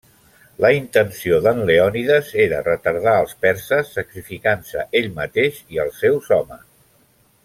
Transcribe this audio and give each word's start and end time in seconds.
La 0.63 0.69
intenció 0.75 1.35
d'en 1.47 1.59
Leònides 1.69 2.31
era 2.47 2.61
retardar 2.69 3.13
els 3.25 3.35
perses, 3.47 3.91
sacrificant-se 3.99 4.87
ell 5.01 5.11
mateix 5.21 5.61
i 5.77 5.83
els 5.85 6.01
seus 6.07 6.33
homes. 6.39 6.65